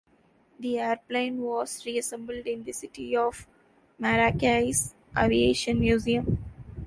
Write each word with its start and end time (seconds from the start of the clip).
The 0.59 0.79
airplane 0.79 1.43
was 1.43 1.85
re-assembled 1.85 2.47
in 2.47 2.63
the 2.63 2.71
city 2.71 3.15
of 3.15 3.45
Maracay's 4.01 4.95
aviation 5.15 5.79
museum. 5.79 6.39